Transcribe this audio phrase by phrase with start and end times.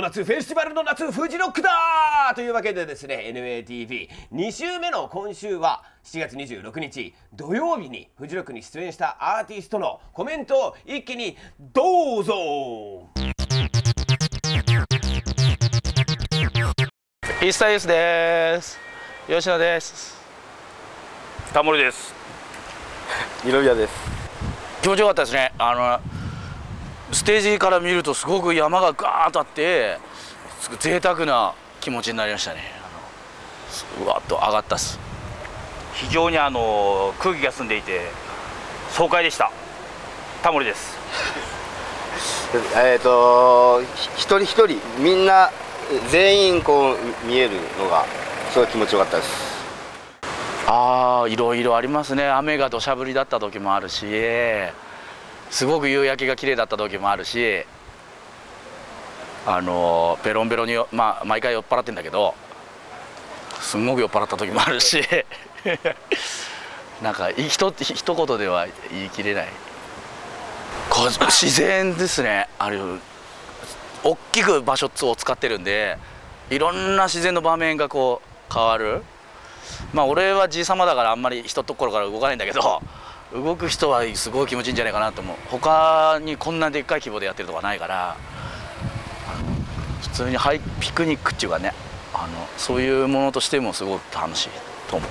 [0.00, 1.70] の夏フェスティバルの夏フジロックだ！
[2.34, 13.08] というわけでですね NATV2 週目の今週は7月26日土曜日にフジロックに出演したアーティストのコメントを一気にどうぞ！
[17.42, 18.78] イースターユースです。
[19.26, 20.18] 吉野です。
[21.52, 22.14] タモリです。
[23.44, 23.92] 二宮です。
[24.82, 25.52] 気持ちよかったですね。
[25.58, 26.00] あの
[27.12, 29.98] ステージから見るとすごく山がガーッとあって
[30.60, 32.60] すごい贅沢な気持ちになりましたね。
[34.02, 34.98] うわっと上がったっす。
[35.94, 38.00] 非常にあの空気が澄んでいて
[38.90, 39.50] 爽快でした。
[40.42, 40.98] タモリです。
[42.76, 45.50] えっ、とひ一人一人みんな
[46.10, 48.04] 全員こう見えるのが
[48.50, 49.50] すごい気持ちよかったです。
[50.66, 52.28] ああいろいろありますね。
[52.28, 54.06] 雨が土砂降りだった時もあるし
[55.50, 57.64] すごく夕焼けが綺麗だった時もあるし
[59.46, 62.34] あのベロンベロンに、まあ、毎回酔っ払ってんだけど
[63.60, 65.02] すごく酔っ払った時もあるし
[67.02, 69.48] なんかいひと一言では言い切れない。
[70.90, 72.48] 自然ですね。
[72.58, 72.78] あれ
[74.02, 75.98] 大きく場所を使ってるんで
[76.50, 78.20] いろんな自然の場面がこ
[78.50, 79.02] う変わる。
[79.94, 82.82] まあ俺はじいさまだからあんまり人ところから動かないんだけど
[83.32, 85.36] 動く人はすごい気持ちいいんじゃないかなと思う。
[85.48, 88.16] 他にこんなでっかい規模でやってるとかないから
[90.02, 91.72] 普通にハイピクニックっていうかね
[92.12, 94.48] あのそういうものとしてもすごく楽しい
[94.90, 95.10] と思う。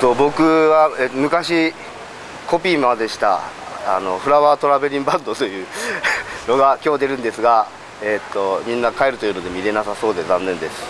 [0.00, 1.72] と僕はえ昔
[2.48, 3.40] コピーまでした
[3.86, 5.66] あのフラワートラベリンバンドという
[6.48, 7.68] のが今日出るんですが、
[8.02, 10.82] えっとみんな帰るというので見れなさそうで残念です。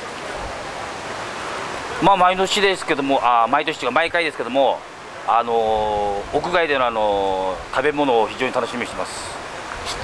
[2.03, 4.79] まあ毎年ですけどもあ毎年というか毎回ですけども
[5.27, 9.33] あの屋外でのあの食べ物を非常に楽しみにしてます。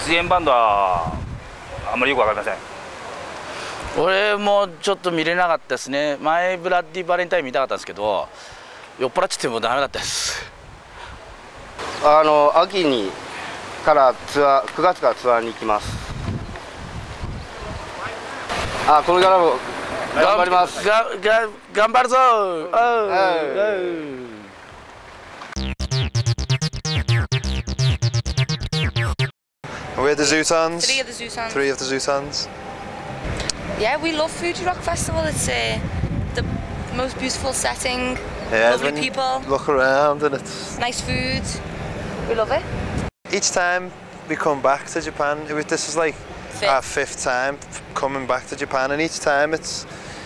[0.07, 1.13] 出演バンドは
[1.93, 2.55] あんまりよくわかりません。
[4.01, 6.17] 俺もちょっと見れなかったですね。
[6.21, 8.29] 前ブラッディバレンタイン見たかったんですけど
[8.99, 10.51] 酔っ払っちゃってもダメだったです。
[12.05, 13.11] あの秋に
[13.85, 15.89] からツアー9月からツアーに行きます。
[18.87, 19.55] あこれからも
[20.15, 20.87] 頑張ります。
[20.87, 22.17] がが頑張るぞ
[30.09, 30.87] We're the Zootons.
[30.87, 31.51] Three of the Zootons.
[31.51, 32.49] Three of the Zootons.
[33.79, 35.21] Yeah, we love Fuji Rock Festival.
[35.25, 35.79] It's uh,
[36.35, 36.43] the
[36.97, 38.17] most beautiful setting,
[38.51, 41.43] Yeah, lovely people, Look around and it's nice food.
[42.27, 42.63] We love it.
[43.35, 43.93] each time
[44.31, 45.47] we come back to Japan.
[45.47, 46.71] It was, this is like Fifth.
[46.71, 47.59] our fifth time
[47.93, 49.85] coming back to Japan, and each time it's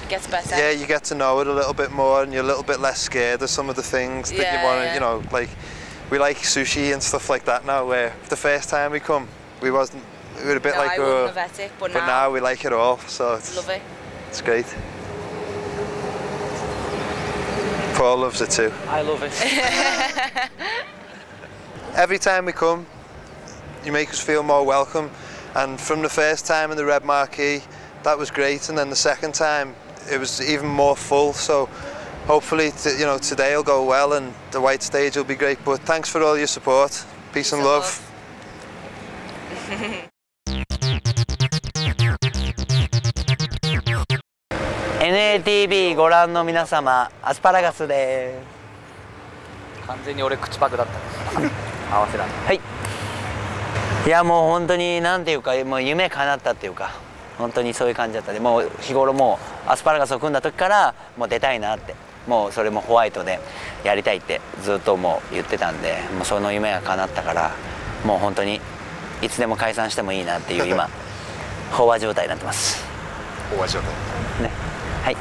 [0.08, 0.56] Gets better.
[0.56, 2.78] yeah, you get to know it a little bit more, and you're a little bit
[2.78, 4.94] less scared of some of the things that Yeah, you want to, yeah.
[4.94, 5.50] you know, like
[6.08, 7.84] we like sushi and stuff like that now.
[7.84, 9.26] Where the first time we come,
[9.62, 10.02] we wasn't.
[10.38, 12.30] We were a bit no, like, I we wouldn't were- have it, but, but now
[12.30, 13.82] we like it all, so it's, love it.
[14.28, 14.66] it's great.
[17.94, 18.72] Paul loves it too.
[18.88, 19.32] I love it
[21.94, 22.86] every time we come,
[23.84, 25.10] you make us feel more welcome.
[25.54, 27.60] And from the first time in the Red Marquee,
[28.02, 28.68] that was great.
[28.70, 29.74] And then the second time,
[30.10, 31.34] it was even more full.
[31.34, 31.66] So
[32.26, 35.58] hopefully, t- you know, today will go well and the white stage will be great.
[35.64, 37.04] But thanks for all your support.
[37.34, 37.82] Peace and and love.
[37.82, 38.11] love.
[45.00, 48.38] NATV ご覧の皆様アスパラガスで
[49.86, 50.92] 完全に俺口パクだった。
[51.96, 52.60] 合わせだすはい。
[54.06, 56.90] いやもう本当になんていうかもう夢叶ったっていうか
[57.38, 61.94] 本当にそういう感じだったでもう日頃もうアスパラガスを組んだ時からもう出たいなって
[62.26, 63.40] もうそれもホワイトで
[63.84, 67.52] やりたいってずっともう言ってたんでもうその夢が叶ったから
[68.04, 68.60] もう本当に
[69.22, 70.88] いつでも解散してもいいなっていう今
[71.70, 72.84] 飽和状態になってます。
[73.54, 73.90] 飽和状態。
[74.42, 74.50] ね。
[75.02, 75.16] はい。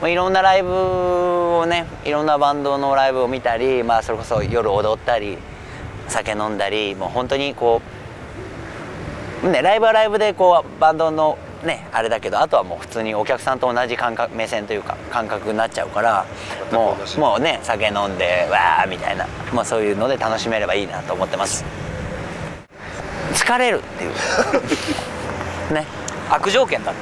[0.00, 5.38] もういろんなライブをねいろんなバンドのライブを見たり、まあ、それこそ夜踊ったり
[6.08, 7.80] 酒飲んだりもう本当にこ
[9.42, 16.26] う、ね、ライブはライブでこうバンドのねあれだけどあとはもう普通にお客さんと同じ感覚目線というか感覚になっちゃうから
[16.72, 21.64] もうもうね酒飲んでわーみたいな、まあ、そういうので楽しめればいいなと思ってます。
[23.32, 24.12] 疲れるっていう。
[25.74, 25.84] ね。
[26.28, 26.92] 悪条件だ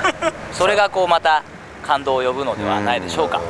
[0.52, 1.42] それがこうまた
[1.82, 3.40] 感動を呼ぶのではないでしょうか。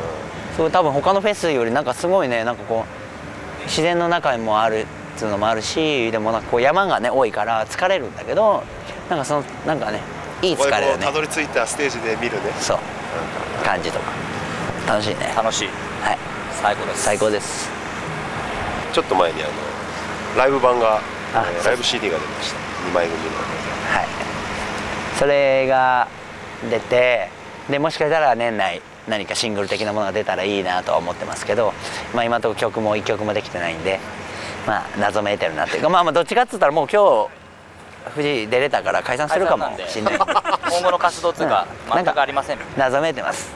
[0.56, 8.62] そう多分他のフェスよりなんかすごいねなんかこう自然の中にもあるっていうのもあるしでもなんかこう山がね多いから疲れるんだけど
[9.08, 10.00] なんかそのなんかね
[10.42, 11.04] いい疲れだね。
[11.04, 12.52] たどり着いたステージで見るね。
[12.60, 12.78] そう。
[13.64, 14.04] 感じとか。
[14.86, 15.32] 楽しいね。
[15.36, 15.68] 楽しい。
[16.02, 16.18] はい。
[16.62, 17.02] 最高です。
[17.02, 17.70] 最高です。
[18.92, 19.52] ちょっと前にあの
[20.36, 22.56] ライブ版があえーライブ CD が出ました。
[22.88, 23.30] 2枚組の。
[23.36, 24.06] はい。
[25.18, 26.08] それが
[26.70, 27.28] 出て
[27.68, 31.72] でもしかしたら年内何かシングル的なものが出たらいいなとは思ってますけど、
[32.14, 34.00] まあ、今のところ曲も1曲もできてないんで
[34.66, 37.39] まあ謎めいてるなっていうかまあまあどっちかっつったらもう今日
[38.14, 42.04] 藤井出れたから解散するかもしんない 今後の活動というかうん。
[42.04, 43.52] 全くありません謎めいてます、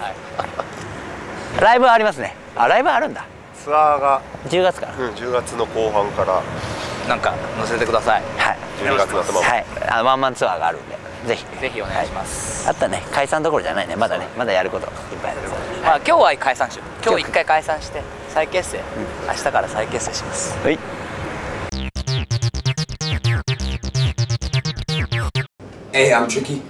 [1.61, 2.35] ライブはありますね。
[2.57, 3.25] あライブあるんだ。
[3.63, 4.93] ツアーが、10月から。
[4.99, 6.43] うん、10月の後半から。
[7.09, 8.23] なんか載せてください。
[8.39, 8.59] はい。
[8.83, 9.41] 12月の頭。
[9.41, 9.65] はい。
[9.89, 10.97] あワンマンツアーがあるんで
[11.27, 11.45] ぜひ。
[11.61, 13.03] ぜひお願いします、あったね。
[13.13, 13.97] 解散どころじゃないね。
[13.97, 14.27] まだね。
[14.37, 14.93] まだやることいっ
[15.23, 15.41] ぱいある
[15.83, 18.03] まあ今日は解散し今日一回解散して
[18.33, 18.81] 再結成、
[19.29, 20.59] 明日から再結成します。
[20.65, 20.79] はい
[25.95, 26.61] Hey, I'm Tricky.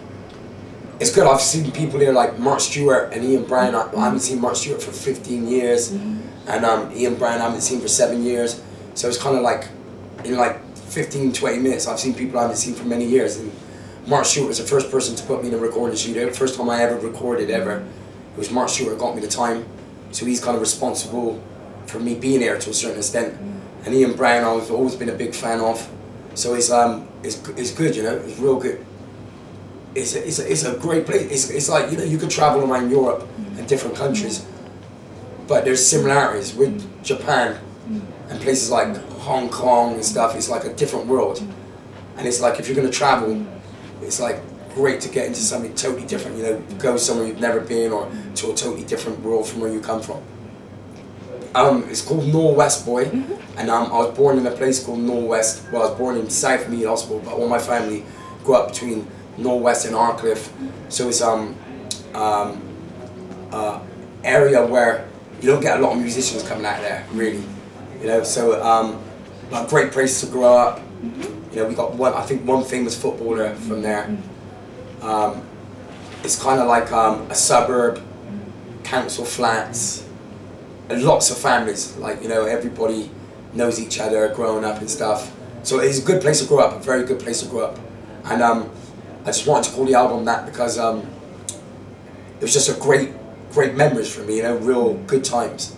[1.01, 1.27] It's good.
[1.27, 3.75] I've seen people here like Mark Stewart and Ian Bryan.
[3.75, 7.63] I, I haven't seen Mark Stewart for 15 years, and um, Ian Bryan I haven't
[7.63, 8.63] seen for seven years.
[8.93, 9.69] So it's kind of like
[10.27, 13.39] in like 15, 20 minutes, I've seen people I haven't seen for many years.
[13.39, 13.51] And
[14.07, 16.31] Mark Stewart was the first person to put me in a recording studio.
[16.31, 17.77] First time I ever recorded ever.
[17.79, 19.65] It was Mark Stewart got me the time,
[20.11, 21.43] so he's kind of responsible
[21.87, 23.41] for me being here to a certain extent.
[23.87, 25.91] And Ian Bryan, I've always been a big fan of.
[26.35, 28.85] So it's um, it's, it's good, you know, it's real good
[29.95, 31.31] it's a, it's a, it's a great place.
[31.31, 34.47] It's, it's like, you know, you could travel around Europe and different countries,
[35.47, 37.59] but there's similarities with Japan
[38.29, 40.35] and places like Hong Kong and stuff.
[40.35, 41.43] It's like a different world.
[42.17, 43.45] And it's like, if you're going to travel,
[44.03, 44.41] it's like
[44.75, 48.11] great to get into something totally different, you know, go somewhere you've never been or
[48.35, 50.21] to a totally different world from where you come from.
[51.55, 53.05] Um, it's called Norwest Boy,
[53.57, 55.71] and um, I was born in a place called Norwest.
[55.71, 58.05] Well, I was born in South Mead Hospital, but all my family
[58.43, 59.07] grew up between
[59.39, 60.93] Norwest and.
[60.93, 61.57] So it's um,
[62.15, 62.63] um,
[63.51, 63.81] uh,
[64.23, 65.09] area where
[65.41, 67.43] you don't get a lot of musicians coming out there, really.
[68.01, 69.03] You know, so um,
[69.53, 70.81] a great place to grow up.
[71.53, 72.15] You know, we got one.
[72.15, 74.17] I think one famous footballer from there.
[75.03, 75.47] Um,
[76.23, 78.03] it's kind of like um, a suburb,
[78.83, 80.07] council flats,
[80.89, 81.97] and lots of families.
[81.97, 83.11] Like you know, everybody
[83.53, 85.33] knows each other, growing up and stuff.
[85.63, 86.77] So it's a good place to grow up.
[86.77, 87.79] A very good place to grow up.
[88.25, 88.71] And um,
[89.27, 91.01] I just wanted to call the album that because um,
[92.41, 93.09] it was just a great,
[93.55, 94.37] great memories for me.
[94.37, 95.75] You know, real good times.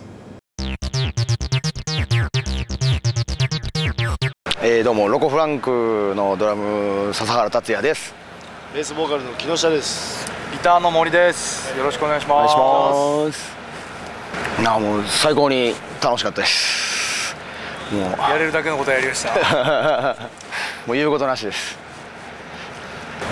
[4.61, 8.13] えーどうもロコ・フランクのドラム笹原達也です。
[8.73, 10.29] ベースボーカルの木下です。
[10.51, 11.69] ギターの森です。
[11.77, 13.55] よろしくお願いしお願いします。
[14.57, 15.73] ますなあもう最高に
[16.03, 17.33] 楽しかったです。
[17.93, 18.03] もう。
[18.29, 20.17] やれるだけのことやりました。
[20.85, 21.86] もう言うことなしです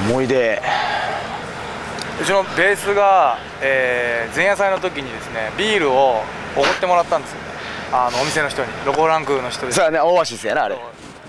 [0.07, 0.61] 思い出。
[2.21, 6.21] うちのベースが、えー前夜祭の時にですねビールを
[6.55, 7.37] おごってもらったんですよ。
[7.39, 7.45] ね
[7.91, 8.67] あのお店の人に。
[8.85, 9.75] ロコランクの人です。
[9.75, 10.77] そうやねオアシスやなあれ。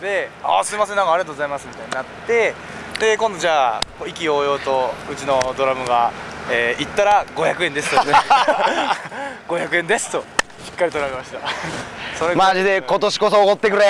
[0.01, 2.55] で「あーすいませんなんかありがとうございます」みたいになって。
[2.99, 6.13] で今度じゃあ意気揚々とうちのドラムが
[6.51, 7.97] 「えー行ったら500円です」と。
[9.49, 10.25] 500円ですと。
[10.65, 12.35] しっかり取られました。
[12.35, 13.85] マジで今年こそおごってくれ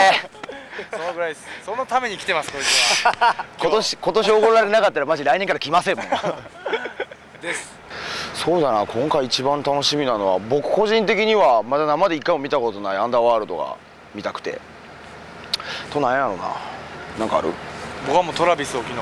[0.90, 1.46] そのぐらいです。
[1.64, 3.44] そのために来てますこいつは。
[3.60, 6.06] 今年今年おごられなかったらマジ来年から来ませんもん。
[7.42, 7.74] です。
[8.34, 13.76] そうだな今回一番楽しみなのは僕個人的にはまだ生で一回も見たことないアンダーワールドが
[14.14, 14.60] 見たくて。
[15.92, 16.54] となんやろな。
[17.18, 17.52] なんかある？
[18.06, 19.00] 僕はもうトラビスを昨日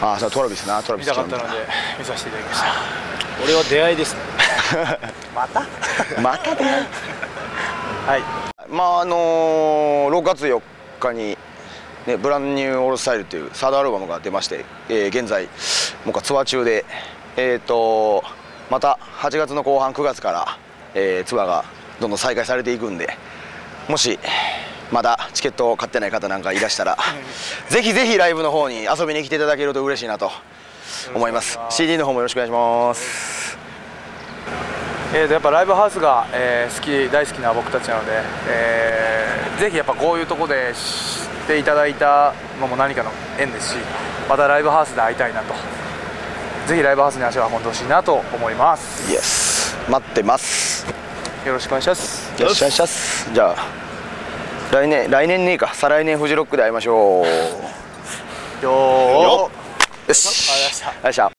[0.00, 1.48] ああそうトラビスなトラビ見スたかったので
[1.98, 2.66] 見させていただきました。
[3.44, 4.14] 俺は出会いです。
[4.14, 4.20] ね
[5.34, 5.66] また？
[6.22, 8.22] またはい。
[8.70, 10.60] まああのー6月4
[10.98, 11.38] 日に、
[12.06, 15.48] ね、ブランニューオールスタイルというサードアルバムが出まして、えー現在
[16.04, 16.84] もうツアー中で
[17.36, 18.24] えっ、と
[18.70, 20.58] また8月の後半9月から、
[20.94, 21.64] えーツアーが
[22.00, 23.08] どんどん再開されていくんで
[23.88, 24.18] もし
[24.90, 26.96] まだチケットを買ってない方なんかいらしたら
[27.68, 30.30] ぜひぜひライブの方に遊びに来ていただけると嬉しいなと
[31.14, 31.58] 思います。
[31.70, 33.27] CD の方もよろしくお願いします
[35.14, 38.12] えーとやっぱライブハウスが、えー好き大好きな僕たちなので、
[38.48, 43.76] えーぜひやっぱこういうとこで知っていただいたのも何かの縁ですし
[44.28, 45.54] またライブハウスで会いたいなと。
[46.68, 49.10] ぜひライブハウスに足を運んでほしいなと思います。
[49.10, 50.86] イエス待ってます。
[51.46, 52.40] よろしくお願いします。
[52.40, 53.32] よろしくお願いします。
[53.32, 53.56] じゃあ
[54.70, 55.72] 来年来年ねえか。
[55.74, 58.64] 再来年フジロックで会いましょう。
[58.64, 60.08] よー。
[60.08, 60.52] よし。
[60.52, 61.37] ありがとうございました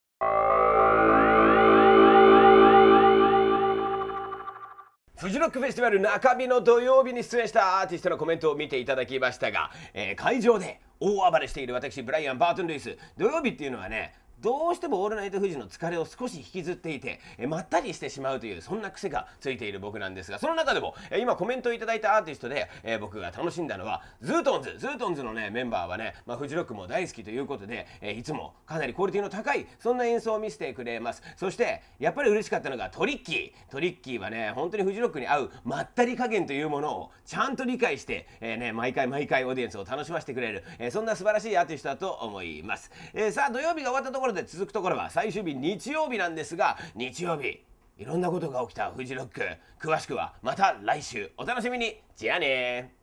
[5.29, 12.97] フジロックフェスティバル中日の土曜日に出演したアーティストのコメントを見ていただきましたが、えー会場で大暴れしている私ブライアン・バートン・ルイス。
[13.15, 31.21] 土曜日っていうのはねどうしても「オールナイトフジ」の疲れを少し引きずっていて、えまったりしてしまうというそんな癖がついている僕なんですがその中でも、え今コメントをいただいたアーティストで、え僕が楽しんだのはズートンズズートンズのねメンバーはね、まあ、フジロックも大好きということで、えいつもかなりクオリティの高いそんな演奏を見せてくれます。
[31.35, 33.51] そしてやっぱり嬉しかったのがトリッキー。
[33.69, 47.61] トリッキーはね本当にフジロックに合うまったり加減というものをちゃんと理解して、えーね、毎回毎回オーディエンスを楽しませてくれる、えそんな素晴らしいアーティストだと思います、えさあ土曜日が終わったところろで続くところは最終日日曜日なんですが日曜日
[47.97, 49.41] いろんなことが起きたフジロック。
[49.81, 51.31] 詳しくはまた来週。
[51.37, 51.99] お楽しみに。
[52.15, 52.98] じゃあね